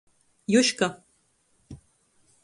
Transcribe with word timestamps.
Juška. 0.53 0.87